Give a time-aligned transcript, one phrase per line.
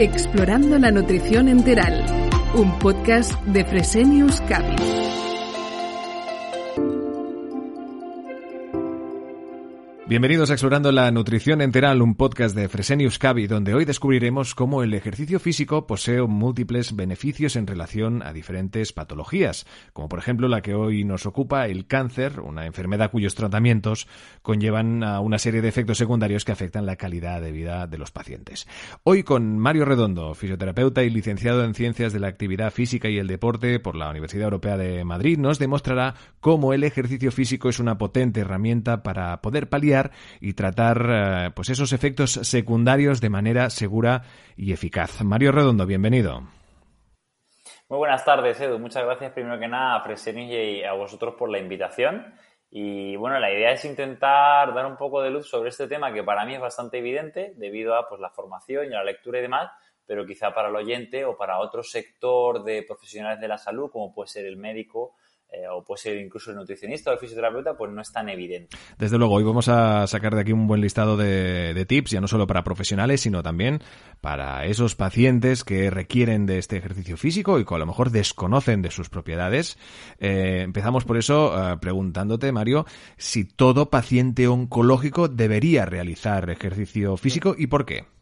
[0.00, 2.06] Explorando la nutrición enteral,
[2.54, 5.07] un podcast de Fresenius Capital.
[10.08, 14.82] Bienvenidos a Explorando la Nutrición Enteral, un podcast de Fresenius Cavi, donde hoy descubriremos cómo
[14.82, 20.62] el ejercicio físico posee múltiples beneficios en relación a diferentes patologías, como por ejemplo la
[20.62, 24.08] que hoy nos ocupa, el cáncer, una enfermedad cuyos tratamientos
[24.40, 28.10] conllevan a una serie de efectos secundarios que afectan la calidad de vida de los
[28.10, 28.66] pacientes.
[29.04, 33.26] Hoy con Mario Redondo, fisioterapeuta y licenciado en Ciencias de la Actividad Física y el
[33.26, 37.98] Deporte por la Universidad Europea de Madrid, nos demostrará cómo el ejercicio físico es una
[37.98, 39.97] potente herramienta para poder paliar
[40.40, 44.22] y tratar eh, pues esos efectos secundarios de manera segura
[44.56, 45.22] y eficaz.
[45.22, 46.42] Mario Redondo, bienvenido.
[47.88, 48.78] Muy buenas tardes, Edu.
[48.78, 52.34] Muchas gracias primero que nada a Fresenius y a vosotros por la invitación.
[52.70, 56.22] Y bueno, la idea es intentar dar un poco de luz sobre este tema que
[56.22, 59.70] para mí es bastante evidente debido a pues, la formación y la lectura y demás,
[60.04, 64.12] pero quizá para el oyente o para otro sector de profesionales de la salud, como
[64.12, 65.14] puede ser el médico,
[65.50, 68.76] eh, o puede ser incluso el nutricionista o el fisioterapeuta, pues no es tan evidente.
[68.98, 72.28] Desde luego, hoy vamos a sacar de aquí un buen listado de, tips, ya no
[72.28, 73.80] solo para profesionales, sino también
[74.20, 78.82] para esos pacientes que requieren de este ejercicio físico y que a lo mejor desconocen
[78.82, 79.78] de sus propiedades.
[80.18, 82.84] Eh, empezamos por eso eh, preguntándote, Mario,
[83.16, 88.17] si todo paciente oncológico debería realizar ejercicio físico y por qué.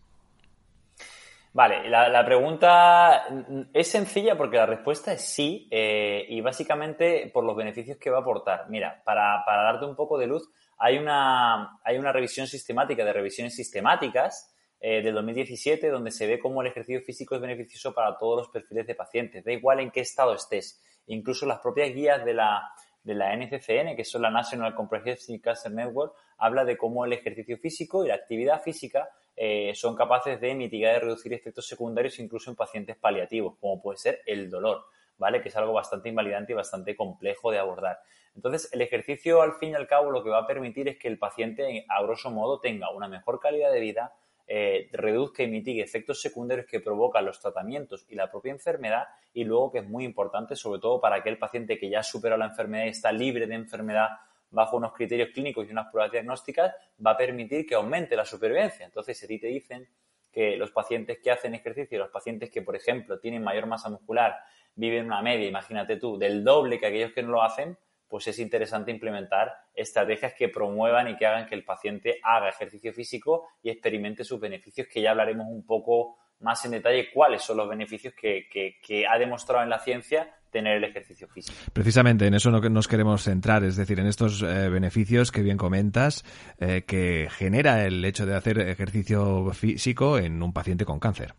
[1.56, 3.28] Vale, la, pregunta
[3.72, 8.18] es sencilla porque la respuesta es sí eh, y básicamente por los beneficios que va
[8.18, 8.68] a aportar.
[8.68, 13.56] Mira, para, darte un poco de luz, hay una, hay una revisión sistemática de revisiones
[13.56, 18.36] sistemáticas eh, del 2017 donde se ve cómo el ejercicio físico es beneficioso para todos
[18.36, 20.84] los perfiles de pacientes, da igual en qué estado estés.
[21.06, 22.70] Incluso las propias guías de la,
[23.02, 27.58] de la NCCN, que son la National Comprehensive Cancer Network, habla de cómo el ejercicio
[27.58, 32.50] físico y la actividad física eh, son capaces de mitigar y reducir efectos secundarios incluso
[32.50, 34.84] en pacientes paliativos, como puede ser el dolor,
[35.18, 35.42] ¿vale?
[35.42, 37.98] Que es algo bastante invalidante y bastante complejo de abordar.
[38.34, 41.08] Entonces, el ejercicio, al fin y al cabo, lo que va a permitir es que
[41.08, 44.14] el paciente, a grosso modo, tenga una mejor calidad de vida,
[44.48, 49.42] eh, reduzca y mitigue efectos secundarios que provocan los tratamientos y la propia enfermedad y
[49.42, 52.84] luego que es muy importante sobre todo para aquel paciente que ya supera la enfermedad
[52.84, 54.10] y está libre de enfermedad
[54.56, 56.74] bajo unos criterios clínicos y unas pruebas diagnósticas,
[57.04, 58.86] va a permitir que aumente la supervivencia.
[58.86, 59.86] Entonces, si a ti te dicen
[60.32, 64.34] que los pacientes que hacen ejercicio, los pacientes que, por ejemplo, tienen mayor masa muscular,
[64.74, 67.76] viven una media, imagínate tú, del doble que aquellos que no lo hacen,
[68.08, 72.94] pues es interesante implementar estrategias que promuevan y que hagan que el paciente haga ejercicio
[72.94, 77.56] físico y experimente sus beneficios, que ya hablaremos un poco más en detalle cuáles son
[77.56, 81.56] los beneficios que, que ha demostrado en la ciencia tener el ejercicio físico.
[81.72, 85.58] Precisamente en eso no nos queremos centrar, es decir, en estos eh, beneficios que bien
[85.58, 86.24] comentas
[86.58, 91.34] eh, que genera el hecho de hacer ejercicio físico en un paciente con cáncer.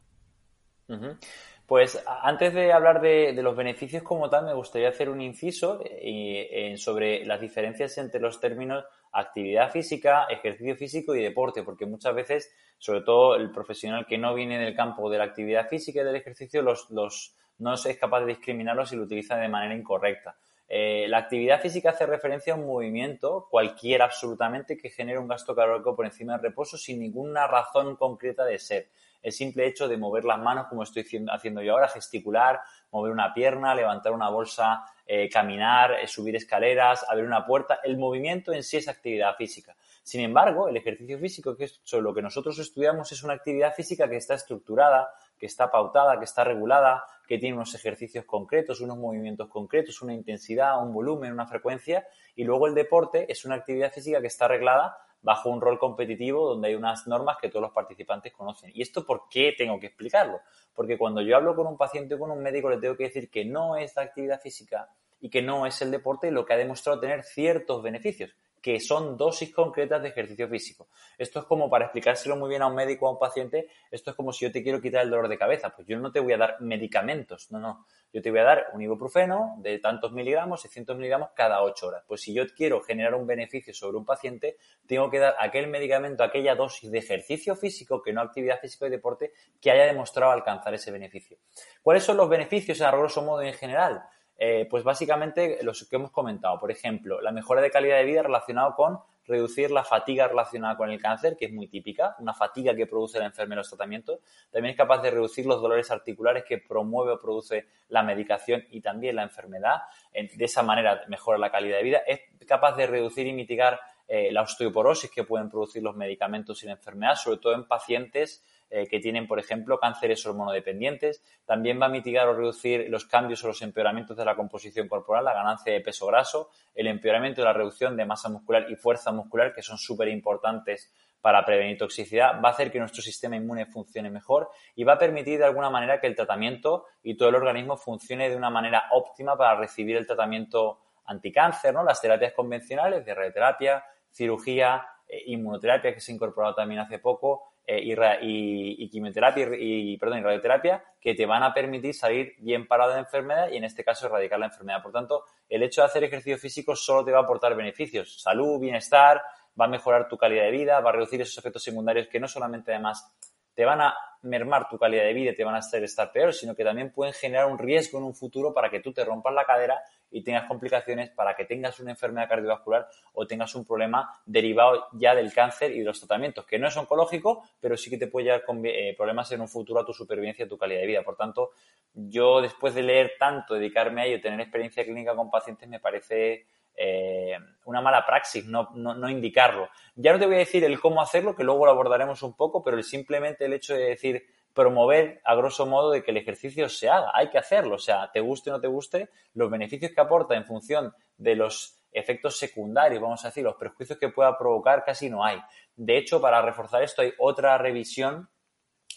[1.67, 6.73] Pues antes de hablar de, los beneficios como tal, me gustaría hacer un inciso eh,
[6.77, 12.55] sobre las diferencias entre los términos actividad física, ejercicio físico y deporte, porque muchas veces,
[12.77, 16.15] sobre todo el profesional que no viene del campo de la actividad física y del
[16.15, 20.37] ejercicio, los, los no es capaz de discriminarlo si lo utiliza de manera incorrecta.
[20.69, 25.55] Eh, la actividad física hace referencia a un movimiento, cualquiera absolutamente, que genere un gasto
[25.55, 28.89] calórico por encima del reposo sin ninguna razón concreta de ser.
[29.23, 32.61] El simple hecho de mover las manos, como estoy haciendo yo ahora, gesticular,
[32.91, 37.97] mover una pierna, levantar una bolsa, eh, caminar, eh, subir escaleras, abrir una puerta, el
[37.97, 39.75] movimiento en sí es actividad física.
[40.03, 44.09] Sin embargo, el ejercicio físico, que es lo que nosotros estudiamos, es una actividad física
[44.09, 48.97] que está estructurada, que está pautada, que está regulada, que tiene unos ejercicios concretos, unos
[48.97, 53.91] movimientos concretos, una intensidad, un volumen, una frecuencia, y luego el deporte es una actividad
[53.91, 57.71] física que está arreglada bajo un rol competitivo donde hay unas normas que todos los
[57.71, 58.71] participantes conocen.
[58.73, 60.39] ¿Y esto por qué tengo que explicarlo?
[60.73, 63.29] Porque cuando yo hablo con un paciente o con un médico le tengo que decir
[63.29, 64.89] que no es la actividad física
[65.19, 68.35] y que no es el deporte lo que ha demostrado tener ciertos beneficios
[68.67, 70.89] que son dosis concretas de ejercicio físico.
[71.17, 74.11] Esto es como para explicárselo muy bien a un médico o a un paciente, esto
[74.11, 76.19] es como si yo te quiero quitar el dolor de cabeza, pues yo no te
[76.19, 80.11] voy a dar medicamentos, no, no, yo te voy a dar un ibuprofeno de tantos
[80.11, 82.03] miligramos, 600 miligramos cada 8 horas.
[82.05, 86.25] Pues si yo quiero generar un beneficio sobre un paciente, tengo que dar aquel medicamento,
[86.25, 89.31] aquella dosis de ejercicio físico, que no actividad física y deporte,
[89.61, 91.37] que haya demostrado alcanzar ese beneficio.
[91.81, 94.03] ¿Cuáles son los beneficios a grosso modo en general?
[94.37, 96.59] Eh, pues básicamente los que hemos comentado.
[96.59, 100.89] Por ejemplo, la mejora de calidad de vida relacionada con reducir la fatiga relacionada con
[100.89, 104.19] el cáncer, que es muy típica, una fatiga que produce la enfermedad en los tratamientos.
[104.51, 108.79] También es capaz de reducir los dolores articulares que promueve o produce la medicación y
[108.79, 109.81] también la enfermedad.
[110.13, 112.01] De esa manera mejora la calidad de vida.
[112.07, 116.67] Es capaz de reducir y mitigar eh, la osteoporosis que pueden producir los medicamentos y
[116.67, 121.23] la enfermedad, sobre todo en pacientes eh, que tienen, por ejemplo, cánceres hormonodependientes.
[121.45, 125.25] También va a mitigar o reducir los cambios o los empeoramientos de la composición corporal,
[125.25, 129.11] la ganancia de peso graso, el empeoramiento de la reducción de masa muscular y fuerza
[129.11, 130.91] muscular, que son súper importantes
[131.21, 134.97] para prevenir toxicidad, va a hacer que nuestro sistema inmune funcione mejor y va a
[134.97, 138.85] permitir de alguna manera que el tratamiento y todo el organismo funcione de una manera
[138.91, 141.83] óptima para recibir el tratamiento anticáncer, ¿no?
[141.83, 147.53] Las terapias convencionales de radioterapia, cirugía, eh, inmunoterapia que se ha incorporado también hace poco,
[147.69, 147.81] eh,
[148.21, 152.95] y, quimioterapia y, perdón, y radioterapia que te van a permitir salir bien parado de
[152.95, 154.81] la enfermedad y en este caso erradicar la enfermedad.
[154.81, 158.59] Por tanto, el hecho de hacer ejercicio físico solo te va a aportar beneficios, salud,
[158.59, 159.21] bienestar,
[159.59, 162.27] va a mejorar tu calidad de vida, va a reducir esos efectos secundarios que no
[162.29, 163.13] solamente además
[163.57, 166.53] te van a mermar tu calidad de vida te van a hacer estar peor, sino
[166.53, 169.45] que también pueden generar un riesgo en un futuro para que tú te rompas la
[169.45, 169.81] cadera
[170.11, 175.15] y tengas complicaciones para que tengas una enfermedad cardiovascular o tengas un problema derivado ya
[175.15, 178.25] del cáncer y de los tratamientos, que no es oncológico, pero sí que te puede
[178.25, 181.01] llevar eh, problemas en un futuro a tu supervivencia y a tu calidad de vida.
[181.01, 181.53] Por tanto,
[181.95, 186.45] yo después de leer tanto, dedicarme a ello, tener experiencia clínica con pacientes, me parece
[186.79, 187.35] eh,
[187.65, 189.67] una mala praxis no, no, indicarlo.
[189.95, 192.63] Ya no te voy a decir el cómo hacerlo, que luego lo abordaremos un poco,
[192.63, 196.89] pero simplemente el hecho de decir promover a grosso modo de que el ejercicio se
[196.89, 200.01] haga, hay que hacerlo, o sea, te guste o no te guste, los beneficios que
[200.01, 204.83] aporta en función de los efectos secundarios, vamos a decir, los prejuicios que pueda provocar
[204.83, 205.39] casi no hay.
[205.75, 208.29] De hecho, para reforzar esto hay otra revisión,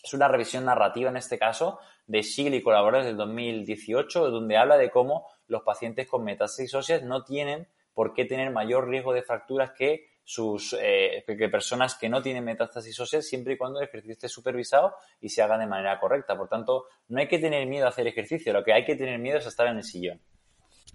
[0.02, 4.76] es una revisión narrativa en este caso, de Sigl y colaboradores del 2018, donde habla
[4.78, 9.22] de cómo los pacientes con metástasis óseas no tienen por qué tener mayor riesgo de
[9.22, 13.88] fracturas que sus eh, que personas que no tienen metástasis óseas siempre y cuando el
[13.88, 16.36] ejercicio esté supervisado y se haga de manera correcta.
[16.36, 19.18] Por tanto, no hay que tener miedo a hacer ejercicio, lo que hay que tener
[19.18, 20.20] miedo es a estar en el sillón.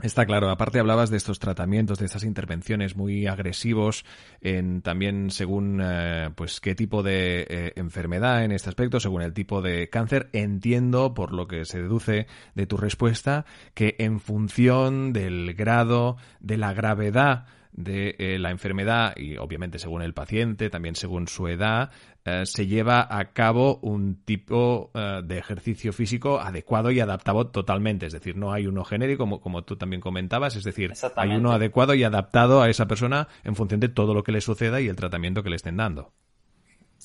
[0.01, 0.49] Está claro.
[0.49, 4.03] Aparte hablabas de estos tratamientos, de estas intervenciones muy agresivos,
[4.41, 9.33] en también según eh, pues qué tipo de eh, enfermedad en este aspecto, según el
[9.33, 10.29] tipo de cáncer.
[10.33, 16.57] Entiendo, por lo que se deduce de tu respuesta, que en función del grado, de
[16.57, 21.91] la gravedad de eh, la enfermedad y obviamente según el paciente, también según su edad,
[22.27, 28.07] eh, se lleva a cabo un tipo eh, de ejercicio físico adecuado y adaptado totalmente.
[28.07, 31.51] Es decir, no hay uno genérico, como, como tú también comentabas, es decir, hay uno
[31.51, 34.88] adecuado y adaptado a esa persona en función de todo lo que le suceda y
[34.88, 36.13] el tratamiento que le estén dando.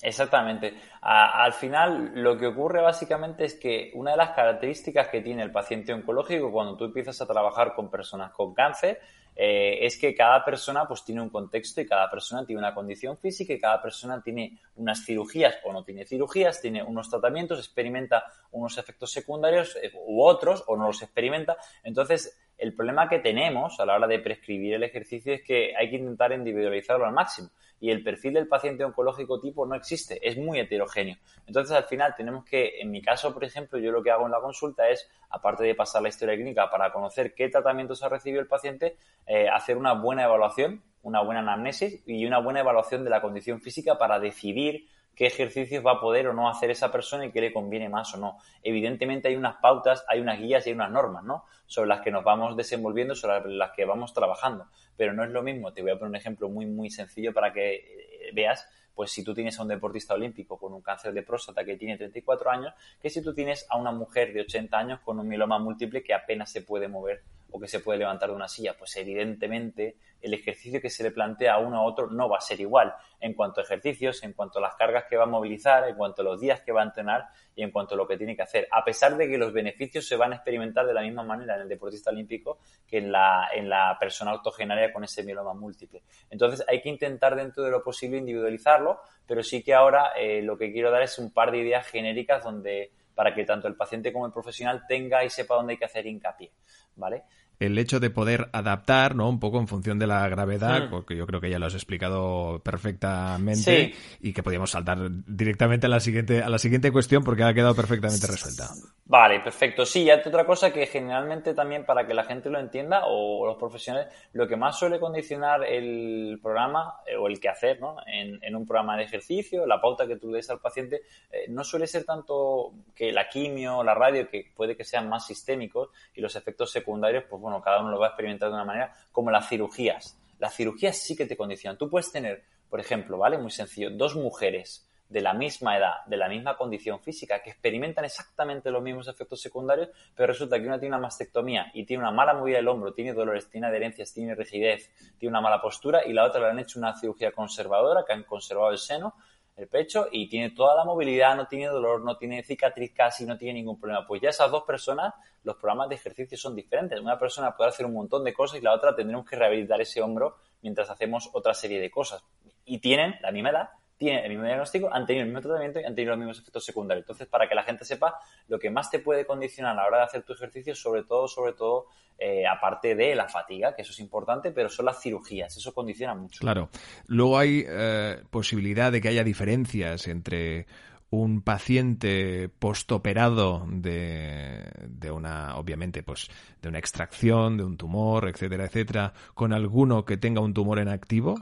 [0.02, 0.74] Exactamente.
[1.02, 5.50] al final, lo que ocurre básicamente es que una de las características que tiene el
[5.50, 9.00] paciente oncológico cuando tú empiezas a trabajar con personas con cáncer
[9.36, 13.16] eh, es que cada persona pues tiene un contexto y cada persona tiene una condición
[13.18, 18.24] física y cada persona tiene unas cirugías o no tiene cirugías, tiene unos tratamientos, experimenta
[18.52, 21.56] unos efectos secundarios eh, u otros o no los experimenta.
[21.82, 25.88] Entonces, el problema que tenemos a la hora de prescribir el ejercicio es que hay
[25.88, 27.50] que intentar individualizarlo al máximo
[27.80, 31.16] y el perfil del paciente oncológico tipo no existe, es muy heterogéneo.
[31.46, 34.32] Entonces, al final tenemos que, en mi caso, por ejemplo, yo lo que hago en
[34.32, 38.40] la consulta es, aparte de pasar la historia clínica para conocer qué tratamientos ha recibido
[38.40, 38.96] el paciente,
[39.26, 43.60] eh, hacer una buena evaluación, una buena anamnesis y una buena evaluación de la condición
[43.60, 47.40] física para decidir qué ejercicios va a poder o no hacer esa persona y qué
[47.40, 48.38] le conviene más o no.
[48.62, 51.44] Evidentemente hay unas pautas, hay unas guías y hay unas normas, ¿no?
[51.66, 54.66] Sobre las que nos vamos desenvolviendo, sobre las que vamos trabajando.
[55.00, 57.54] Pero no es lo mismo, te voy a poner un ejemplo muy, muy sencillo para
[57.54, 61.22] que eh, veas pues si tú tienes a un deportista olímpico con un cáncer de
[61.22, 65.00] próstata que tiene 34 años, que si tú tienes a una mujer de 80 años
[65.00, 68.34] con un mieloma múltiple que apenas se puede mover o que se puede levantar de
[68.34, 72.28] una silla, pues evidentemente el ejercicio que se le plantea a uno a otro no
[72.28, 75.24] va a ser igual en cuanto a ejercicios, en cuanto a las cargas que va
[75.24, 77.96] a movilizar, en cuanto a los días que va a entrenar y en cuanto a
[77.96, 80.86] lo que tiene que hacer, a pesar de que los beneficios se van a experimentar
[80.86, 84.92] de la misma manera en el deportista olímpico que en la, en la persona octogenaria
[84.92, 86.02] con ese mieloma múltiple.
[86.30, 90.56] Entonces hay que intentar dentro de lo posible individualizarlo, pero sí que ahora eh, lo
[90.56, 94.14] que quiero dar es un par de ideas genéricas donde para que tanto el paciente
[94.14, 96.52] como el profesional tenga y sepa dónde hay que hacer hincapié,
[96.96, 97.24] ¿vale?
[97.60, 99.28] El hecho de poder adaptar, ¿no?
[99.28, 100.90] Un poco en función de la gravedad, hmm.
[100.90, 105.90] porque yo creo que ya lo has explicado perfectamente y que podíamos saltar directamente a
[105.90, 108.70] la siguiente a la siguiente cuestión porque ha quedado perfectamente resuelta.
[109.10, 109.84] Vale, perfecto.
[109.84, 113.56] Sí, y otra cosa que generalmente también para que la gente lo entienda o los
[113.56, 117.96] profesionales, lo que más suele condicionar el programa eh, o el que hacer ¿no?
[118.06, 121.02] en, un programa de ejercicio, la pauta que tú des al paciente,
[121.32, 125.26] eh, no suele ser tanto que la quimio la radio, que puede que sean más
[125.26, 128.64] sistémicos y los efectos secundarios, pues bueno, cada uno lo va a experimentar de una
[128.64, 130.18] manera, como las cirugías.
[130.38, 131.76] Las cirugías sí que te condicionan.
[131.76, 133.38] Tú puedes tener, por ejemplo, ¿vale?
[133.38, 138.04] Muy sencillo, dos mujeres de la misma edad, de la misma condición física, que experimentan
[138.04, 142.12] exactamente los mismos efectos secundarios, pero resulta que una tiene una mastectomía y tiene una
[142.12, 146.12] mala movida del hombro, tiene dolores, tiene adherencias, tiene rigidez, tiene una mala postura, y
[146.12, 149.14] la otra le han hecho una cirugía conservadora, que han conservado el seno,
[149.60, 153.36] el pecho, y tiene toda la movilidad, no tiene dolor, no tiene cicatriz casi, no
[153.36, 154.06] tiene ningún problema.
[154.06, 155.12] Pues ya esas dos personas,
[155.42, 156.98] los programas de ejercicio son diferentes.
[156.98, 160.00] Una persona puede hacer un montón de cosas y la otra tendremos que rehabilitar ese
[160.00, 162.24] hombro mientras hacemos otra serie de cosas.
[162.64, 165.84] Y tienen la misma edad, tienen el mismo diagnóstico, han tenido el mismo tratamiento y
[165.84, 167.04] han tenido los mismos efectos secundarios.
[167.04, 169.98] Entonces, para que la gente sepa, lo que más te puede condicionar a la hora
[169.98, 171.84] de hacer tu ejercicio, sobre todo, sobre todo,
[172.18, 176.14] eh, aparte de la fatiga, que eso es importante, pero son las cirugías, eso condiciona
[176.14, 176.40] mucho.
[176.40, 176.70] Claro.
[177.08, 180.66] Luego hay eh, posibilidad de que haya diferencias entre
[181.10, 186.28] un paciente postoperado de, de una, obviamente, pues,
[186.62, 190.88] de una extracción, de un tumor, etcétera, etcétera, con alguno que tenga un tumor en
[190.88, 191.34] activo?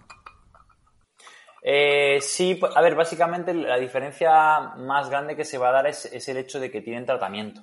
[1.63, 5.87] Eh, sí, pues, a ver, básicamente la diferencia más grande que se va a dar
[5.87, 7.63] es, el hecho de que tienen tratamiento.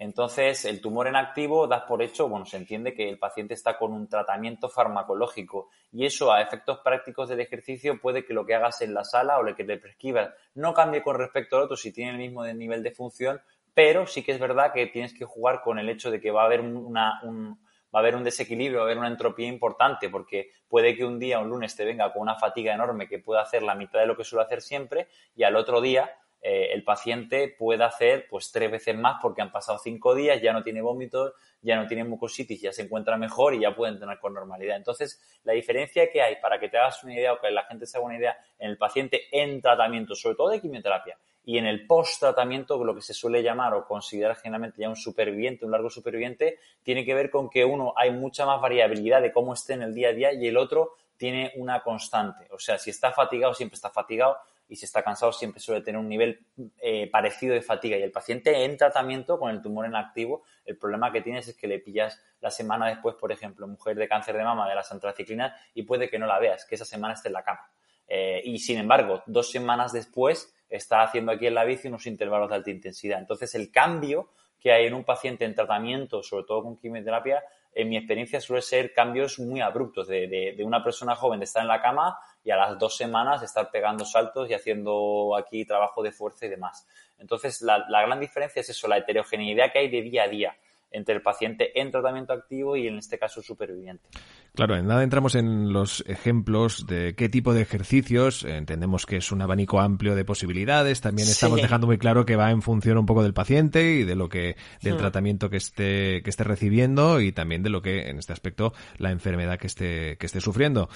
[0.00, 3.76] Entonces, el tumor en activo das por hecho, bueno, se entiende que el paciente está
[3.76, 8.54] con un tratamiento farmacológico y eso a efectos prácticos del ejercicio puede que lo que
[8.54, 11.76] hagas en la sala o lo que te prescribas no cambie con respecto al otro
[11.76, 13.40] si tiene el mismo nivel de función,
[13.74, 16.42] pero sí que es verdad que tienes que jugar con el hecho de que va
[16.42, 17.58] a haber una, un,
[17.94, 21.18] va a haber un desequilibrio, va a haber una entropía importante, porque puede que un
[21.18, 24.06] día, un lunes, te venga con una fatiga enorme que pueda hacer la mitad de
[24.06, 28.52] lo que suele hacer siempre y al otro día eh, el paciente pueda hacer pues
[28.52, 32.04] tres veces más porque han pasado cinco días, ya no tiene vómitos, ya no tiene
[32.04, 34.76] mucositis, ya se encuentra mejor y ya puede entrenar con normalidad.
[34.76, 37.86] Entonces, la diferencia que hay, para que te hagas una idea o que la gente
[37.86, 41.66] se haga una idea, en el paciente en tratamiento, sobre todo de quimioterapia, y en
[41.66, 45.88] el post-tratamiento, lo que se suele llamar o considerar generalmente ya un superviviente, un largo
[45.88, 49.82] superviviente, tiene que ver con que uno hay mucha más variabilidad de cómo esté en
[49.82, 52.48] el día a día y el otro tiene una constante.
[52.50, 54.36] O sea, si está fatigado, siempre está fatigado
[54.68, 56.44] y si está cansado, siempre suele tener un nivel
[56.80, 57.96] eh, parecido de fatiga.
[57.96, 61.56] Y el paciente en tratamiento con el tumor en activo, el problema que tienes es
[61.56, 64.92] que le pillas la semana después, por ejemplo, mujer de cáncer de mama de las
[64.92, 67.70] antraciclinas y puede que no la veas, que esa semana esté en la cama.
[68.06, 72.50] Eh, y sin embargo, dos semanas después está haciendo aquí en la bici unos intervalos
[72.50, 73.18] de alta intensidad.
[73.18, 77.42] Entonces, el cambio que hay en un paciente en tratamiento, sobre todo con quimioterapia,
[77.74, 81.68] en mi experiencia suele ser cambios muy abruptos de, una persona joven de estar en
[81.68, 86.12] la cama y a las dos semanas estar pegando saltos y haciendo aquí trabajo de
[86.12, 86.88] fuerza y demás.
[87.18, 90.56] Entonces, la, la gran diferencia es eso, la heterogeneidad que hay de día a día
[90.90, 94.08] entre el paciente en tratamiento activo y en este caso superviviente.
[94.54, 98.44] Claro, en nada entramos en los ejemplos de qué tipo de ejercicios.
[98.44, 101.00] Entendemos que es un abanico amplio de posibilidades.
[101.00, 104.16] También estamos dejando muy claro que va en función un poco del paciente y de
[104.16, 108.18] lo que del tratamiento que esté que esté recibiendo y también de lo que en
[108.18, 110.88] este aspecto la enfermedad que esté que esté sufriendo.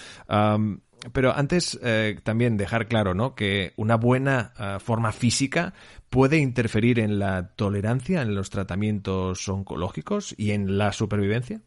[1.12, 3.34] Pero antes eh, también dejar claro, ¿no?
[3.34, 5.74] Que una buena ah, forma física
[6.10, 11.60] puede interferir en la tolerancia en los tratamientos oncológicos y en la supervivencia.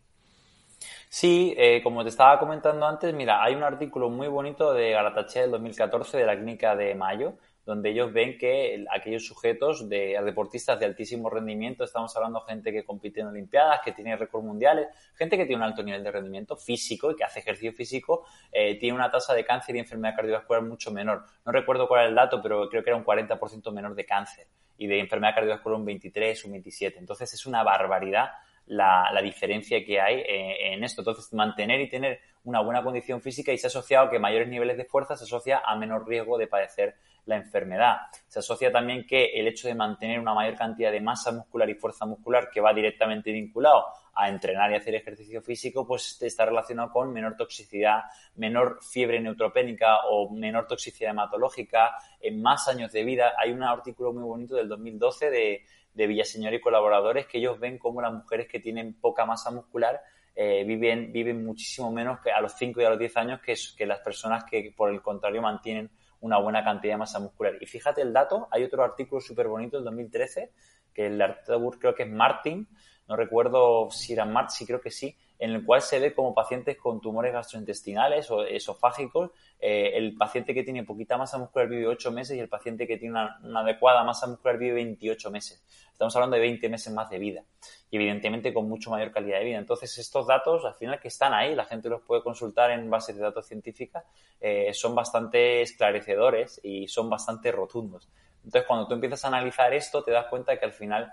[1.10, 5.44] Sí, eh, como te estaba comentando antes, mira, hay un artículo muy bonito de Galatachea
[5.44, 7.34] del 2014 de la clínica de Mayo,
[7.66, 12.72] donde ellos ven que aquellos sujetos de deportistas de altísimo rendimiento, estamos hablando de gente
[12.72, 16.12] que compite en Olimpiadas, que tiene récords mundiales, gente que tiene un alto nivel de
[16.12, 20.16] rendimiento físico y que hace ejercicio físico, eh, tiene una tasa de cáncer y enfermedad
[20.16, 21.26] cardiovascular mucho menor.
[21.46, 24.48] No recuerdo cuál era el dato, pero creo que era un 40% menor de cáncer
[24.78, 27.00] y de enfermedad cardiovascular un 23, un 27.
[27.00, 28.30] Entonces es una barbaridad
[28.68, 31.02] la, diferencia que hay eh, en esto.
[31.02, 34.78] Entonces, mantener y tener una buena condición física y se ha asociado que mayores niveles
[34.78, 37.98] de fuerza se asocia a menor riesgo de padecer la enfermedad.
[38.28, 41.74] Se asocia también que el hecho de mantener una mayor cantidad de masa muscular y
[41.74, 46.92] fuerza muscular que va directamente vinculado a entrenar y hacer ejercicio físico, pues está relacionado
[46.92, 48.04] con menor toxicidad,
[48.36, 53.34] menor fiebre neutropénica o menor toxicidad hematológica, en más años de vida.
[53.38, 57.78] Hay un artículo muy bonito del 2012 de de Villaseñor y colaboradores que ellos ven
[57.78, 60.02] como las mujeres que tienen poca masa muscular
[60.36, 63.86] eh, viven, viven muchísimo menos que a los 5 y a los 10 años que,
[63.86, 65.90] las personas que por el contrario mantienen
[66.20, 67.54] una buena cantidad de masa muscular.
[67.62, 70.52] Y fíjate el dato, hay otro artículo súper bonito del 2013
[70.94, 72.68] que el autor creo que es Martin,
[73.08, 76.34] no recuerdo si era Martin, sí creo que sí, en el cual se ve como
[76.34, 81.88] pacientes con tumores gastrointestinales o esofágicos, eh, el paciente que tiene poquita masa muscular vive
[81.88, 85.64] 8 meses y el paciente que tiene una, adecuada masa muscular vive 28 meses.
[85.92, 87.44] Estamos hablando de 20 meses más de vida
[87.90, 89.58] y evidentemente con mucho mayor calidad de vida.
[89.58, 93.16] Entonces estos datos, al final que están ahí, la gente los puede consultar en bases
[93.16, 94.04] de datos científicas,
[94.40, 98.10] eh, son bastante esclarecedores y son bastante rotundos.
[98.44, 101.12] Entonces cuando tú empiezas a analizar esto te das cuenta que al final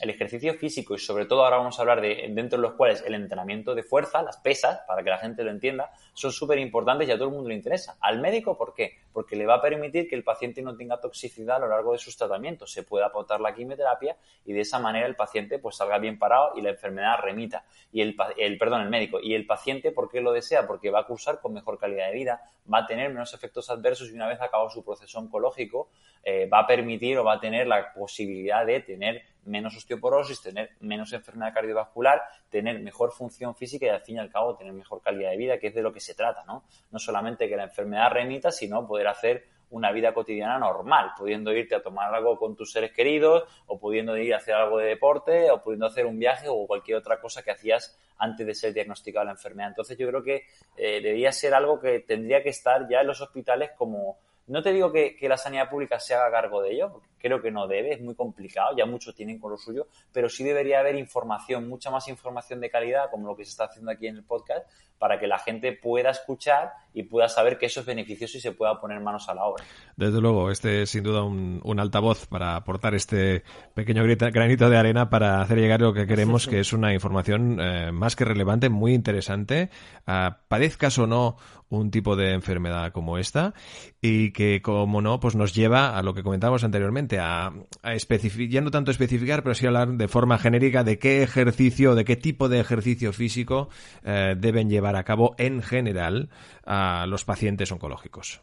[0.00, 3.04] el ejercicio físico y sobre todo ahora vamos a hablar de dentro de los cuales
[3.06, 7.08] el entrenamiento de fuerza, las pesas, para que la gente lo entienda, son súper importantes
[7.08, 7.96] y a todo el mundo le interesa.
[8.00, 9.01] Al médico, ¿por qué?
[9.12, 11.98] Porque le va a permitir que el paciente no tenga toxicidad a lo largo de
[11.98, 15.98] sus tratamientos, se pueda aportar la quimioterapia y de esa manera el paciente pues salga
[15.98, 17.64] bien parado y la enfermedad remita.
[17.92, 19.20] Y el, el perdón, el médico.
[19.20, 20.66] Y el paciente, ¿por qué lo desea?
[20.66, 22.42] Porque va a cursar con mejor calidad de vida,
[22.72, 25.90] va a tener menos efectos adversos y una vez acabado su proceso oncológico,
[26.24, 30.70] eh, va a permitir o va a tener la posibilidad de tener menos osteoporosis, tener
[30.80, 35.00] menos enfermedad cardiovascular, tener mejor función física y al fin y al cabo tener mejor
[35.00, 36.64] calidad de vida, que es de lo que se trata, ¿no?
[36.90, 41.82] No solamente que la enfermedad remita, sino hacer una vida cotidiana normal, pudiendo irte a
[41.82, 45.62] tomar algo con tus seres queridos, o pudiendo ir a hacer algo de deporte, o
[45.62, 49.30] pudiendo hacer un viaje o cualquier otra cosa que hacías antes de ser diagnosticada la
[49.32, 49.70] enfermedad.
[49.70, 50.44] Entonces yo creo que
[50.76, 54.74] eh, debería ser algo que tendría que estar ya en los hospitales como, no te
[54.74, 57.66] digo que, que la sanidad pública se haga cargo de ello, porque creo que no
[57.66, 61.66] debe, es muy complicado, ya muchos tienen con lo suyo, pero sí debería haber información,
[61.66, 64.68] mucha más información de calidad, como lo que se está haciendo aquí en el podcast,
[65.02, 68.52] para que la gente pueda escuchar y pueda saber que eso es beneficioso y se
[68.52, 69.64] pueda poner manos a la obra.
[69.96, 73.42] Desde luego, este es sin duda un, altavoz para aportar este
[73.74, 77.90] pequeño granito de arena para hacer llegar lo que queremos, que es una información eh,
[77.90, 79.70] más que relevante, muy interesante,
[80.06, 81.36] uh, padezcas o no
[81.72, 83.54] un tipo de enfermedad como esta
[84.00, 88.60] y que, como no, pues nos lleva a lo que comentábamos anteriormente, a, especificar, ya
[88.60, 92.48] no tanto especificar, pero sí hablar de forma genérica de qué ejercicio, de qué tipo
[92.48, 93.70] de ejercicio físico
[94.04, 96.30] eh, deben llevar a cabo en general
[96.64, 98.42] a los pacientes oncológicos.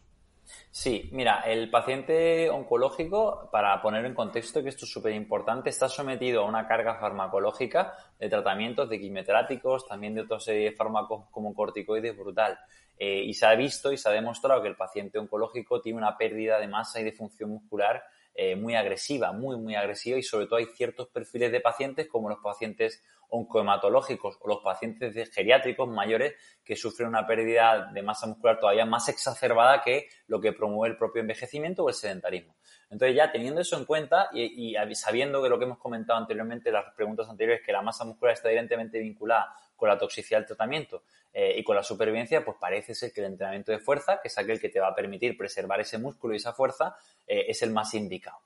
[0.72, 5.88] Sí, mira, el paciente oncológico, para poner en contexto que esto es súper importante, está
[5.88, 11.24] sometido a una carga farmacológica de tratamientos de quimioterápicos, también de otra serie de fármacos
[11.32, 12.56] como corticoides brutal.
[13.02, 16.18] Eh, y se ha visto y se ha demostrado que el paciente oncológico tiene una
[16.18, 18.04] pérdida de masa y de función muscular
[18.34, 22.28] eh, muy agresiva, muy, muy agresiva y sobre todo hay ciertos perfiles de pacientes como
[22.28, 28.60] los pacientes oncohematológicos o los pacientes geriátricos mayores que sufren una pérdida de masa muscular
[28.60, 32.54] todavía más exacerbada que lo que promueve el propio envejecimiento o el sedentarismo.
[32.90, 36.68] Entonces ya teniendo eso en cuenta y, y sabiendo que lo que hemos comentado anteriormente
[36.68, 40.46] en las preguntas anteriores, que la masa muscular está evidentemente vinculada con la toxicidad del
[40.46, 44.28] tratamiento eh, y con la supervivencia, pues parece ser que el entrenamiento de fuerza, que
[44.28, 46.94] es aquel que te va a permitir preservar ese músculo y esa fuerza,
[47.26, 48.38] eh, es el más indicado.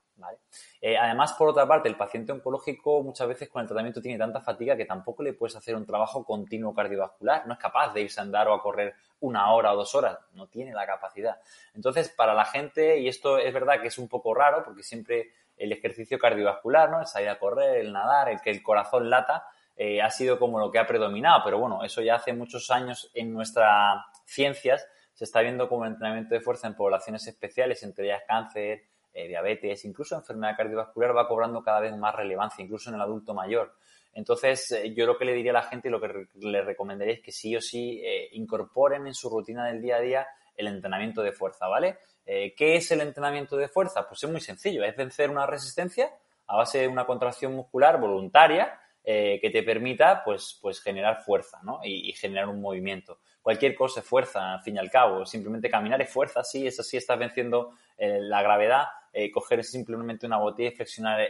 [0.80, 4.40] Eh, además, por otra parte, el paciente oncológico muchas veces con el tratamiento tiene tanta
[4.40, 7.46] fatiga que tampoco le puedes hacer un trabajo continuo cardiovascular.
[7.46, 10.18] No es capaz de irse a andar o a correr una hora o dos horas.
[10.32, 11.40] No tiene la capacidad.
[11.74, 15.32] Entonces, para la gente, y esto es verdad que es un poco raro porque siempre
[15.56, 17.00] el ejercicio cardiovascular, ¿no?
[17.00, 20.60] El salir a correr, el nadar, el que el corazón lata, eh, ha sido como
[20.60, 25.24] lo que ha predominado, pero bueno, eso ya hace muchos años en nuestras ciencias se
[25.24, 30.14] está viendo como entrenamiento de fuerza en poblaciones especiales, entre ellas cáncer, eh, diabetes, incluso
[30.14, 33.74] enfermedad cardiovascular va cobrando cada vez más relevancia, incluso en el adulto mayor.
[34.12, 37.14] Entonces, eh, yo lo que le diría a la gente y lo que le recomendaría
[37.14, 38.00] es que sí o sí
[38.32, 41.98] incorporen en su rutina del día a día el entrenamiento de fuerza, ¿vale?
[42.24, 44.06] ¿Qué es el entrenamiento de fuerza?
[44.08, 46.10] Pues es muy sencillo, es vencer una resistencia
[46.46, 51.60] a base de una contracción muscular voluntaria eh, que te permita pues, pues generar fuerza
[51.62, 51.80] ¿no?
[51.84, 53.18] y, generar un movimiento.
[53.42, 55.26] Cualquier cosa es fuerza, al fin y al cabo.
[55.26, 58.86] Simplemente caminar es fuerza, sí, eso sí estás venciendo eh, la gravedad.
[59.12, 61.20] Eh, coger simplemente una botella y flexionar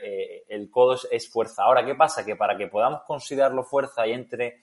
[0.48, 1.64] el codo es, fuerza.
[1.64, 2.24] Ahora, ¿qué pasa?
[2.24, 4.62] Que para que podamos considerarlo fuerza y entre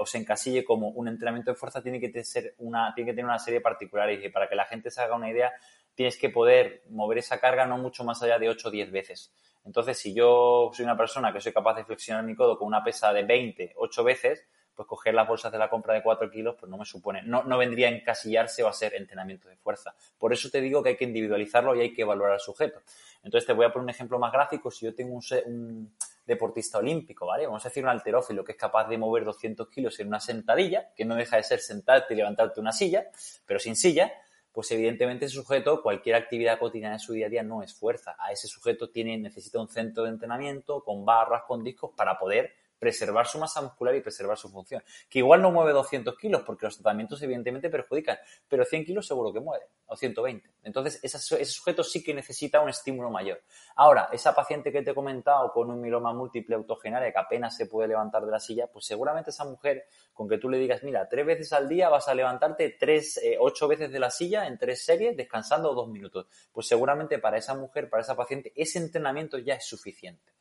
[0.00, 3.26] o se encasille como un entrenamiento de fuerza, tiene que, ser una, tiene que tener
[3.26, 4.22] una serie de particulares.
[4.24, 5.52] Y para que la gente se haga una idea,
[6.00, 9.34] tienes que poder mover esa carga no mucho más allá de 8 o 10 veces.
[9.66, 12.82] Entonces, si yo soy una persona que soy capaz de flexionar mi codo con una
[12.82, 16.56] pesa de 20, 8 veces, pues coger las bolsas de la compra de 4 kilos,
[16.58, 19.94] pues no me supone, no, no vendría a encasillarse o a ser entrenamiento de fuerza.
[20.18, 22.80] Por eso te digo que hay que individualizarlo y hay que evaluar al sujeto.
[23.22, 24.70] Entonces, te voy a poner un ejemplo más gráfico.
[24.70, 27.44] Si yo tengo un, un deportista olímpico, ¿vale?
[27.44, 30.94] Vamos a decir un alterófilo que es capaz de mover 200 kilos en una sentadilla,
[30.96, 33.10] que no deja de ser sentarte y levantarte una silla,
[33.44, 34.10] pero sin silla,
[34.52, 38.16] pues evidentemente ese sujeto, cualquier actividad cotidiana de su día a día no es fuerza.
[38.18, 42.52] A ese sujeto tiene, necesita un centro de entrenamiento con barras, con discos para poder
[42.80, 44.82] preservar su masa muscular y preservar su función.
[45.08, 49.32] Que igual no mueve 200 kilos porque los tratamientos evidentemente perjudican, pero 100 kilos seguro
[49.32, 50.50] que mueve, o 120.
[50.64, 53.42] Entonces, ese sujeto sí que necesita un estímulo mayor.
[53.76, 57.66] Ahora, esa paciente que te he comentado con un miloma múltiple autogenaria que apenas se
[57.66, 61.06] puede levantar de la silla, pues seguramente esa mujer, con que tú le digas, mira,
[61.08, 64.56] tres veces al día vas a levantarte tres, eh, ocho veces de la silla en
[64.56, 66.26] tres series, descansando dos minutos.
[66.50, 70.32] Pues seguramente para esa mujer, para esa paciente, ese entrenamiento ya es suficiente.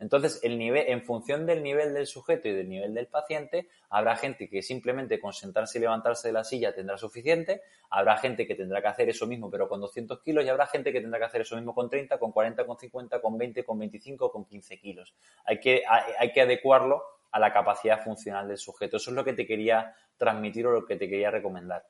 [0.00, 4.16] Entonces, el nivel, en función del nivel del sujeto y del nivel del paciente, habrá
[4.16, 8.54] gente que simplemente con sentarse y levantarse de la silla tendrá suficiente, habrá gente que
[8.54, 11.24] tendrá que hacer eso mismo pero con 200 kilos y habrá gente que tendrá que
[11.24, 14.78] hacer eso mismo con 30, con 40, con 50, con 20, con 25, con 15
[14.78, 15.14] kilos.
[15.44, 18.96] Hay que, hay que adecuarlo a la capacidad funcional del sujeto.
[18.96, 21.84] Eso es lo que te quería transmitir o lo que te quería recomendar.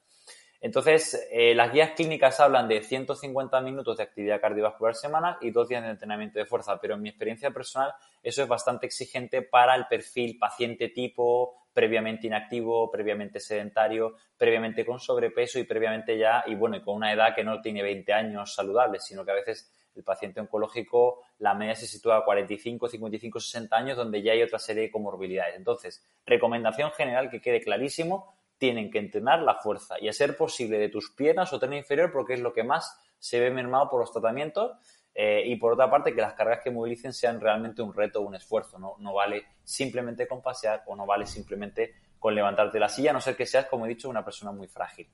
[0.61, 5.69] Entonces, eh, las guías clínicas hablan de 150 minutos de actividad cardiovascular semanal y dos
[5.69, 9.77] días de entrenamiento de fuerza, pero en mi experiencia personal eso es bastante exigente para
[9.77, 16.57] el perfil paciente tipo, previamente inactivo, previamente sedentario, previamente con sobrepeso y previamente ya, y
[16.57, 19.73] bueno, y con una edad que no tiene 20 años saludables, sino que a veces
[19.95, 24.43] el paciente oncológico, la media se sitúa a 45, 55, 60 años, donde ya hay
[24.43, 25.57] otra serie de comorbilidades.
[25.57, 30.79] Entonces, recomendación general que quede clarísimo, tienen que entrenar la fuerza y a ser posible
[30.79, 34.01] de tus piernas o tren inferior porque es lo que más se ve mermado por
[34.01, 34.73] los tratamientos
[35.15, 38.23] eh, y por otra parte que las cargas que movilicen sean realmente un reto o
[38.23, 38.97] un esfuerzo, ¿no?
[38.99, 43.13] no vale simplemente con pasear o no vale simplemente con levantarte de la silla, a
[43.15, 45.09] no ser que seas, como he dicho, una persona muy frágil.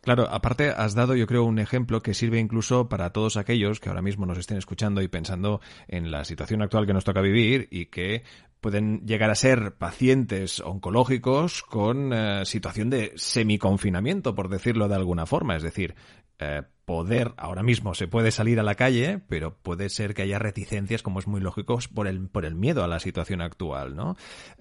[0.00, 3.88] Claro, aparte has dado, yo creo, un ejemplo que sirve incluso para todos aquellos que
[3.88, 7.68] ahora mismo nos estén escuchando y pensando en la situación actual que nos toca vivir
[7.70, 8.24] y que
[8.60, 15.26] pueden llegar a ser pacientes oncológicos con eh, situación de semiconfinamiento, por decirlo de alguna
[15.26, 15.56] forma.
[15.56, 15.94] Es decir,
[16.38, 20.38] eh, poder, ahora mismo se puede salir a la calle, pero puede ser que haya
[20.38, 24.16] reticencias, como es muy lógico, por el, por el miedo a la situación actual, ¿no?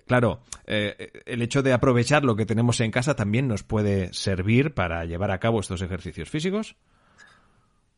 [0.06, 4.74] Claro, eh, el hecho de aprovechar lo que tenemos en casa también nos puede servir
[4.74, 6.76] para llevar a cabo estos ejercicios físicos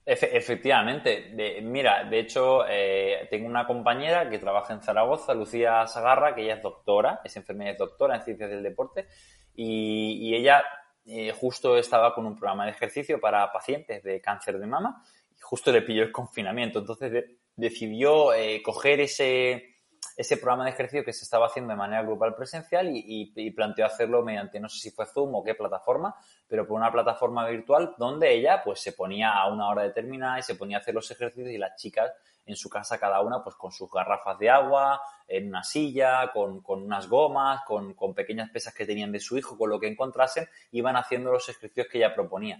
[0.07, 1.61] efectivamente.
[1.61, 6.55] mira, de hecho, eh, tengo una compañera que trabaja en Zaragoza, Lucía Sagarra, que ella
[6.55, 9.07] es doctora, es enfermera y doctora en ciencias del deporte,
[9.53, 10.63] y, ella
[11.07, 15.03] eh, justo estaba con un programa de ejercicio para pacientes de cáncer de mama,
[15.35, 16.79] y justo le pilló el confinamiento.
[16.79, 19.76] Entonces decidió eh, coger ese,
[20.17, 24.23] ese programa de ejercicio que se estaba haciendo de manera grupal presencial y, planteó hacerlo
[24.23, 26.15] mediante, no sé si fue Zoom o qué plataforma,
[26.47, 30.43] pero por una plataforma virtual donde ella pues se ponía a una hora determinada y
[30.43, 32.11] se ponía a hacer los ejercicios y las chicas
[32.47, 36.63] en su casa cada una pues con sus garrafas de agua, en una silla, con,
[36.65, 40.95] unas gomas, con, pequeñas pesas que tenían de su hijo, con lo que encontrasen, iban
[40.95, 42.59] haciendo los ejercicios que ella proponía.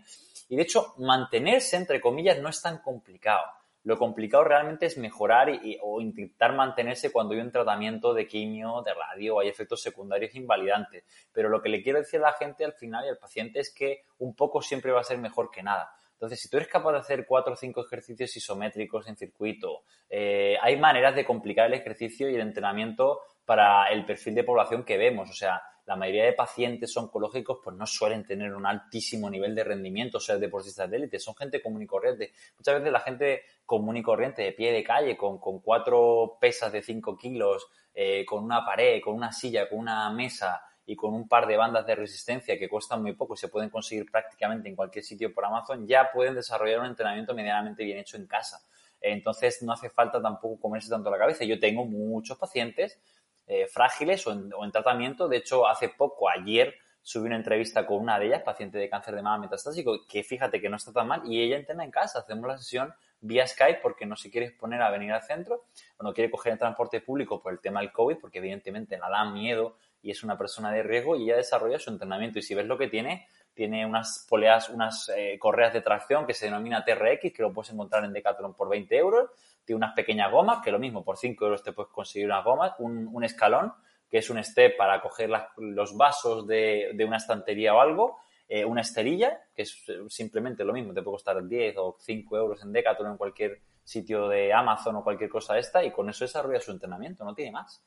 [0.49, 3.43] Y de hecho, mantenerse, entre comillas, no es tan complicado.
[3.83, 5.49] Lo complicado realmente es mejorar
[5.81, 11.05] o intentar mantenerse cuando hay un tratamiento de quimio, de radio hay efectos secundarios invalidantes.
[11.31, 13.73] Pero lo que le quiero decir a la gente al final y al paciente es
[13.73, 15.91] que un poco siempre va a ser mejor que nada.
[16.17, 20.57] Entonces, si tú eres capaz de hacer cuatro o cinco ejercicios isométricos en circuito, eh,
[20.59, 24.97] hay maneras de complicar el ejercicio y el entrenamiento para el perfil de población que
[24.97, 25.29] vemos.
[25.29, 29.63] O sea, la mayoría de pacientes oncológicos pues no suelen tener un altísimo nivel de
[29.63, 32.33] rendimiento, o sea, deportistas de élite, son gente común y corriente.
[32.57, 36.81] Muchas veces la gente común y corriente de pie de calle, con, cuatro pesas de
[36.81, 41.25] cinco kilos, eh, con una pared, con una silla, con una mesa y con un
[41.25, 44.75] par de bandas de resistencia que cuestan muy poco y se pueden conseguir prácticamente en
[44.75, 48.59] cualquier sitio por Amazon, ya pueden desarrollar un entrenamiento medianamente bien hecho en casa.
[48.99, 51.45] Entonces no hace falta tampoco comerse tanto la cabeza.
[51.45, 52.99] Yo tengo muchos pacientes
[53.47, 55.27] eh, frágiles o en, tratamiento.
[55.27, 59.15] De hecho, hace poco, ayer, subí una entrevista con una de ellas, paciente de cáncer
[59.15, 62.19] de mama metastásico, que fíjate que no está tan mal y ella entrena en casa.
[62.19, 65.65] Hacemos la sesión vía Skype porque no se quiere exponer a venir al centro
[65.97, 69.09] o no quiere coger el transporte público por el tema del COVID porque evidentemente la
[69.09, 72.39] da miedo y es una persona de riesgo y ella desarrolla su entrenamiento.
[72.39, 76.33] Y si ves lo que tiene, tiene unas poleas, unas eh, correas de tracción que
[76.33, 79.29] se denomina TRX, que lo puedes encontrar en Decathlon por 20 euros
[79.67, 82.71] tiene unas pequeñas gomas, que lo mismo, por 5 euros te puedes conseguir unas gomas,
[82.79, 83.73] un, escalón,
[84.09, 88.79] que es un step para coger los vasos de, una estantería o algo, eh, una
[88.79, 93.11] esterilla, que es simplemente lo mismo, te puede costar 10 o 5 euros en Decathlon
[93.11, 97.25] en cualquier sitio de Amazon o cualquier cosa esta, y con eso desarrolla su entrenamiento,
[97.25, 97.83] no tiene más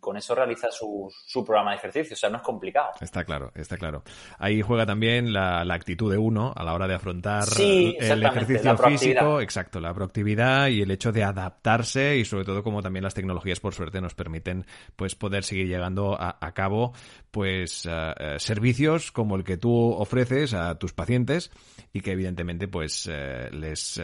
[0.00, 2.14] con eso realiza su, su, programa de ejercicio.
[2.14, 2.90] O sea, no es complicado.
[3.00, 4.02] Está claro, está claro.
[4.38, 9.40] Ahí juega también la, actitud de uno a la hora de afrontar el ejercicio físico.
[9.40, 13.60] Exacto, la proactividad y el hecho de adaptarse y sobre todo como también las tecnologías
[13.60, 14.64] por suerte nos permiten
[14.96, 16.94] pues poder seguir llegando a, cabo
[17.30, 21.50] pues eh, servicios como el que tú ofreces a tus pacientes
[21.92, 24.00] y que evidentemente pues eh, les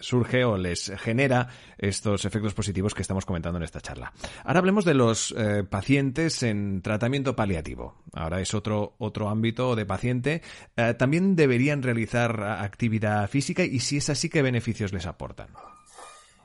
[0.00, 4.12] surge o les genera estos efectos positivos que estamos comentando en esta charla.
[4.44, 8.02] Ahora hablemos de los eh, pacientes en tratamiento paliativo.
[8.12, 10.42] Ahora es otro, otro ámbito de paciente.
[10.76, 15.48] Eh, también deberían realizar actividad física y si es así, ¿qué beneficios les aportan?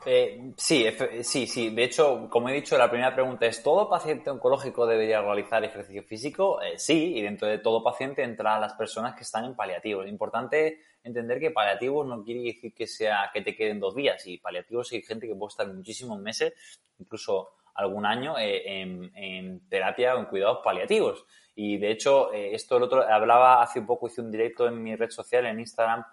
[0.06, 0.86] Eh, sí,
[1.24, 1.70] sí, sí.
[1.72, 6.04] De hecho, como he dicho, la primera pregunta es, ¿todo paciente oncológico debería realizar ejercicio
[6.04, 6.62] físico?
[6.62, 10.06] Eh, sí, y dentro de todo paciente entran las personas que están en paliativos.
[10.06, 14.26] Es importante entender que paliativos no quiere decir que sea que te queden dos días.
[14.28, 16.54] Y paliativos hay gente que puede estar muchísimos meses,
[17.00, 21.26] incluso algún año, eh, en, terapia o en cuidados paliativos.
[21.56, 24.96] Y de hecho, esto el otro, hablaba hace un poco, hice un directo en mi
[24.96, 26.04] red social, en Instagram,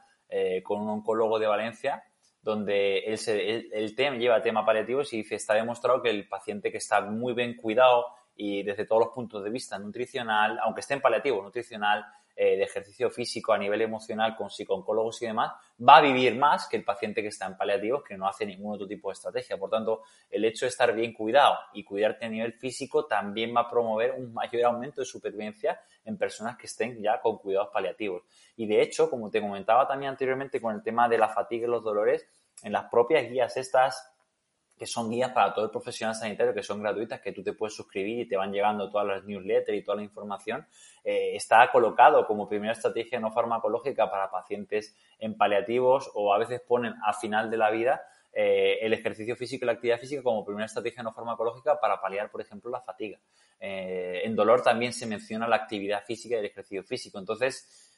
[0.63, 2.03] con un oncólogo de Valencia,
[2.43, 7.01] donde él, tema, lleva tema paliativos y dice, está demostrado que el paciente que está
[7.01, 11.43] muy bien cuidado y desde todos los puntos de vista nutricional, aunque esté en paliativo,
[11.43, 12.05] nutricional,
[12.45, 16.67] eh, de ejercicio físico a nivel emocional con psicólogos y demás, va a vivir más
[16.67, 19.57] que el paciente que está en paliativos que no hace ningún otro tipo de estrategia.
[19.57, 23.61] Por tanto, el hecho de estar bien cuidado y cuidarte a nivel físico también va
[23.61, 28.25] a promover un mayor aumento de supervivencia en personas que estén ya con cuidados paliativos.
[28.57, 31.71] Y de hecho, como te comentaba también anteriormente con el tema de la fatiga y
[31.71, 32.27] los dolores,
[32.65, 34.12] en las propias guías estas
[34.77, 37.75] que son guías para todo el profesional sanitario, que son gratuitas, que tú te puedes
[37.75, 40.67] suscribir y te van llegando todas las newsletters y toda la información,
[41.05, 46.61] eh, está colocado como primera estrategia no farmacológica para pacientes en paliativos o a veces
[46.61, 48.03] ponen a final de la vida
[48.35, 52.31] eh, el ejercicio físico y la actividad física como primera estrategia no farmacológica para paliar,
[52.31, 53.21] por ejemplo, la fatiga.
[53.61, 57.19] Eh, en dolor también se menciona la actividad física y el ejercicio físico.
[57.19, 57.92] Entonces,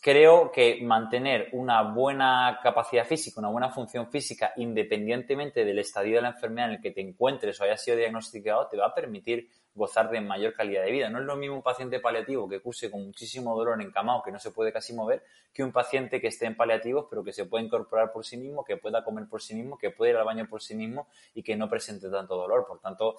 [0.00, 6.22] creo que mantener una buena capacidad física, una buena función física, independientemente del estadio de
[6.22, 9.48] la enfermedad en el que te encuentres o hayas sido diagnosticado, te va a permitir
[9.78, 11.08] gozar de mayor calidad de vida.
[11.08, 14.38] No es lo mismo un paciente paliativo que cuse con muchísimo dolor encamado, que no
[14.38, 17.64] se puede casi mover, que un paciente que esté en paliativos, pero que se puede
[17.64, 20.46] incorporar por sí mismo, que pueda comer por sí mismo, que pueda ir al baño
[20.46, 22.66] por sí mismo y que no presente tanto dolor.
[22.66, 23.16] Por tanto,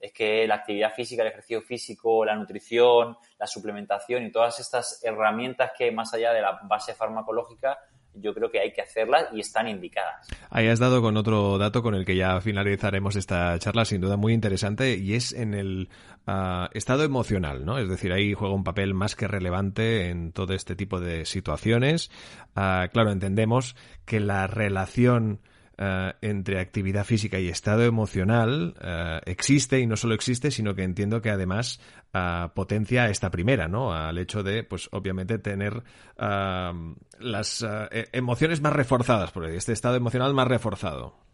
[0.00, 5.04] es que la actividad física, el ejercicio físico, la nutrición, la suplementación y todas estas
[5.04, 7.78] herramientas que más allá de la base farmacológica
[8.20, 10.28] yo creo que hay que hacerlas y están indicadas.
[10.50, 14.16] Ahí has dado con otro dato con el que ya finalizaremos esta charla, sin duda
[14.16, 15.88] muy interesante, y es en el
[16.26, 17.78] ah, estado emocional, ¿no?
[17.78, 22.10] Es decir, ahí juega un papel más que relevante en todo este tipo de situaciones.
[22.54, 25.40] Ah, claro, entendemos que la relación
[25.78, 28.74] eh, entre actividad física y estado emocional
[29.26, 31.80] existe y no solo existe, sino que entiendo que además
[32.54, 33.92] potencia esta primera, ¿no?
[33.92, 35.82] Al hecho de, pues obviamente, tener
[36.16, 41.26] las e-, emociones más reforzadas, por este estado emocional más reforzado.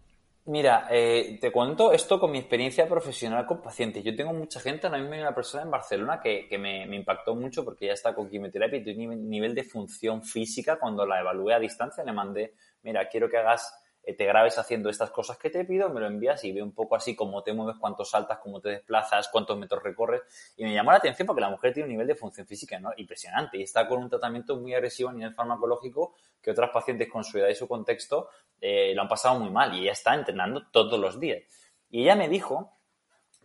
[0.44, 4.02] Mira, te cuento esto con mi experiencia profesional con pacientes.
[4.02, 7.64] Yo tengo mucha gente, ahora mismo hay una persona en Barcelona que, me, impactó mucho
[7.64, 10.80] porque ya está con quimioterapia y tiene un nivel de función física.
[10.80, 14.90] Cuando la evalué a distancia le mandé, mira, quiero que hagas eh, te grabes haciendo
[14.90, 17.52] estas cosas que te pido, me lo envías y veo un poco así cómo te
[17.52, 20.22] mueves, cuánto saltas, cómo te desplazas, cuántos metros recorres.
[20.56, 22.90] Y me llamó la atención porque la mujer tiene un nivel de función física ¿no?
[22.96, 27.22] impresionante y está con un tratamiento muy agresivo a nivel farmacológico que otras pacientes con
[27.22, 28.28] su edad y su contexto
[28.60, 31.42] eh, lo han pasado muy mal y ella está entrenando todos los días.
[31.88, 32.72] Y ella me dijo,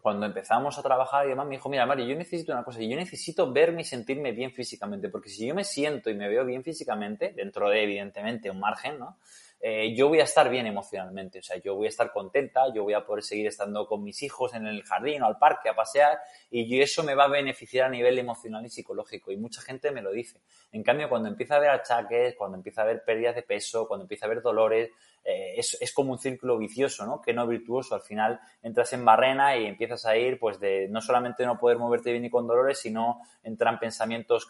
[0.02, 2.96] cuando empezamos a trabajar y demás, me dijo, mira, Mario, yo necesito una cosa, yo
[2.96, 6.64] necesito verme y sentirme bien físicamente, porque si yo me siento y me veo bien
[6.64, 9.18] físicamente, dentro de, evidentemente, un margen, ¿no?
[9.60, 12.84] Eh, yo voy a estar bien emocionalmente, o sea, yo voy a estar contenta, yo
[12.84, 15.76] voy a poder seguir estando con mis hijos en el jardín o al parque a
[15.76, 16.20] pasear
[16.52, 20.02] y eso me va a beneficiar a nivel emocional y psicológico y mucha gente me
[20.02, 20.42] lo dice.
[20.72, 24.04] En cambio, cuando empieza a haber achaques, cuando empieza a haber pérdidas de peso, cuando
[24.04, 24.92] empieza a haber dolores,
[25.30, 27.22] eh, es, es, como un círculo vicioso, ¿no?
[27.22, 27.96] Que no virtuoso.
[27.96, 31.78] Al final entras en barrena y empiezas a ir, pues, de no solamente no poder
[31.78, 34.48] moverte bien y con dolores, sino entran pensamientos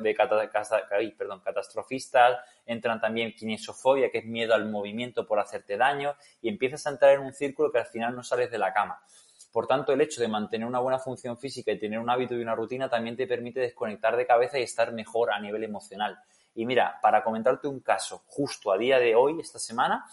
[0.00, 0.14] de
[1.18, 2.38] perdón, catastrofistas,
[2.70, 7.14] entran también kinesiofobia, que es miedo al movimiento por hacerte daño, y empiezas a entrar
[7.14, 9.02] en un círculo que al final no sales de la cama.
[9.52, 12.42] Por tanto, el hecho de mantener una buena función física y tener un hábito y
[12.42, 16.18] una rutina también te permite desconectar de cabeza y estar mejor a nivel emocional.
[16.54, 20.06] Y mira, para comentarte un caso, justo a día de hoy, esta semana,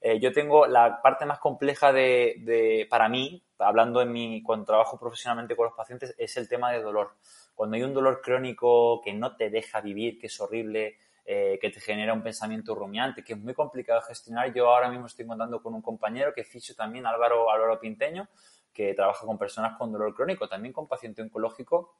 [0.00, 4.98] eh, yo tengo la parte más compleja de, para mí, hablando en mi, cuando trabajo
[4.98, 7.14] profesionalmente con los pacientes, es el tema de dolor.
[7.54, 11.70] Cuando hay un dolor crónico que no te deja vivir, que es horrible, eh, que
[11.70, 14.52] te genera un pensamiento rumiante, que es muy complicado de gestionar.
[14.52, 18.28] Yo ahora mismo estoy contando con un compañero que es también, Álvaro, Álvaro Pinteño,
[18.72, 21.96] que trabaja con personas con dolor crónico, también con paciente oncológico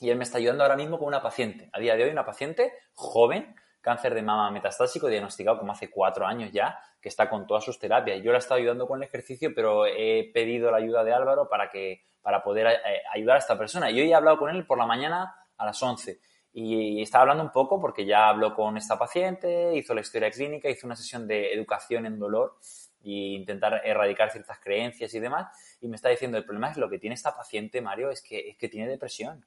[0.00, 1.70] y él me está ayudando ahora mismo con una paciente.
[1.72, 6.26] A día de hoy, una paciente joven, cáncer de mama metastásico, diagnosticado como hace cuatro
[6.26, 8.22] años ya, que está con todas sus terapias.
[8.22, 11.70] Yo la estado ayudando con el ejercicio, pero he pedido la ayuda de Álvaro para,
[11.70, 13.90] que, para poder eh, ayudar a esta persona.
[13.90, 16.18] Y hoy he hablado con él por la mañana a las 11.
[16.56, 20.70] Y estaba hablando un poco porque ya habló con esta paciente, hizo la historia clínica,
[20.70, 22.58] hizo una sesión de educación en dolor
[23.02, 25.48] e intentar erradicar ciertas creencias y demás.
[25.80, 28.50] Y me está diciendo, el problema es lo que tiene esta paciente, Mario, es que,
[28.50, 29.44] es que tiene depresión.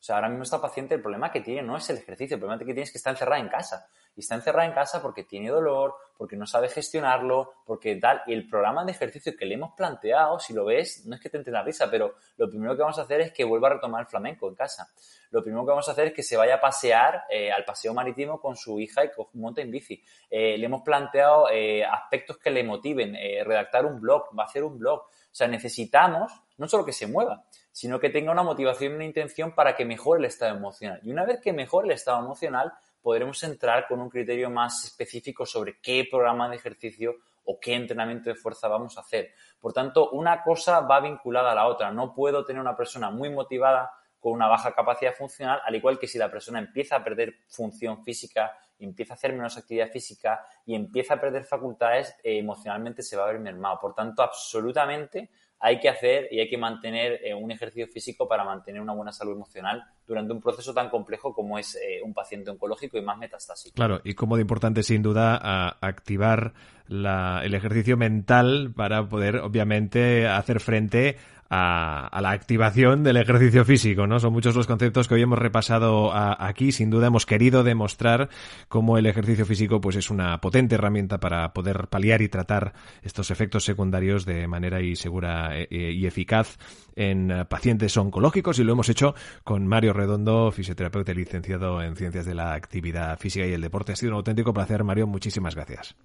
[0.00, 2.40] O sea, ahora mismo esta paciente el problema que tiene no es el ejercicio, el
[2.40, 3.86] problema que tiene es que está encerrada en casa.
[4.16, 8.22] Y está encerrada en casa porque tiene dolor, porque no sabe gestionarlo, porque tal.
[8.26, 11.28] Y el programa de ejercicio que le hemos planteado, si lo ves, no es que
[11.28, 13.74] te entre la risa, pero lo primero que vamos a hacer es que vuelva a
[13.74, 14.88] retomar el flamenco en casa.
[15.32, 17.92] Lo primero que vamos a hacer es que se vaya a pasear eh, al paseo
[17.92, 20.02] marítimo con su hija y monte en bici.
[20.30, 24.64] Eh, le hemos planteado eh, aspectos que le motiven, redactar un blog, va a hacer
[24.64, 25.00] un blog.
[25.00, 27.42] O sea, necesitamos no solo que se mueva,
[27.80, 31.00] sino que tenga una motivación y una intención para que mejore el estado emocional.
[31.02, 35.46] Y una vez que mejore el estado emocional, podremos entrar con un criterio más específico
[35.46, 37.14] sobre qué programa de ejercicio
[37.46, 39.30] o qué entrenamiento de fuerza vamos a hacer.
[39.58, 41.90] Por tanto, una cosa va vinculada a la otra.
[41.90, 46.06] No puedo tener una persona muy motivada con una baja capacidad funcional, al igual que
[46.06, 50.74] si la persona empieza a perder función física, empieza a hacer menos actividad física y
[50.74, 53.78] empieza a perder facultades, eh, emocionalmente se va a ver mermado.
[53.80, 58.44] Por tanto, absolutamente hay que hacer y hay que mantener eh, un ejercicio físico para
[58.44, 62.50] mantener una buena salud emocional durante un proceso tan complejo como es eh, un paciente
[62.50, 63.74] oncológico y más metastásico.
[63.74, 66.54] Claro, y como de importante sin duda activar
[66.88, 71.16] el ejercicio mental para poder obviamente hacer frente
[71.50, 74.20] a, la activación del ejercicio físico, ¿no?
[74.20, 76.70] Son muchos los conceptos que hoy hemos repasado aquí.
[76.70, 78.28] Sin duda hemos querido demostrar
[78.68, 83.30] cómo el ejercicio físico pues es una potente herramienta para poder paliar y tratar estos
[83.30, 86.56] efectos secundarios de manera y segura eh, eh, y eficaz
[86.94, 92.26] en pacientes oncológicos y lo hemos hecho con Mario Redondo, fisioterapeuta y licenciado en Ciencias
[92.26, 93.92] de la Actividad Física y el Deporte.
[93.92, 95.06] Ha sido un auténtico placer, Mario.
[95.06, 95.96] Muchísimas gracias.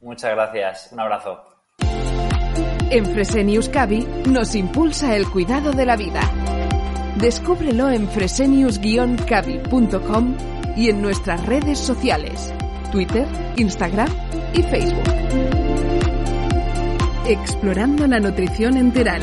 [0.00, 0.88] Muchas gracias.
[0.92, 1.44] Un abrazo.
[2.92, 6.22] En Fresenius Cavi nos impulsa el cuidado de la vida.
[7.20, 10.34] Descúbrelo en fresenius-cavi.com
[10.76, 12.52] y en nuestras redes sociales,
[12.90, 14.08] Twitter, Instagram
[14.54, 15.04] y Facebook.
[17.28, 19.22] Explorando la nutrición enteral.